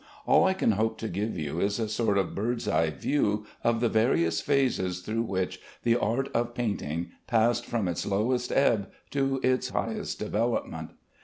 All 0.25 0.45
I 0.45 0.55
can 0.55 0.71
hope 0.71 0.97
to 0.97 1.07
give 1.07 1.37
you 1.37 1.59
is 1.59 1.77
a 1.77 1.87
sort 1.87 2.17
of 2.17 2.33
bird's 2.33 2.67
eye 2.67 2.89
view 2.89 3.45
of 3.63 3.81
the 3.81 3.87
various 3.87 4.41
phases 4.41 5.01
through 5.01 5.21
which 5.21 5.59
the 5.83 5.95
Art 5.95 6.27
of 6.33 6.55
Painting 6.55 7.11
passed 7.27 7.67
from 7.67 7.87
its 7.87 8.03
lowest 8.07 8.51
ebb 8.51 8.89
to 9.11 9.39
its 9.43 9.69
highest 9.69 10.17
development. 10.17 10.89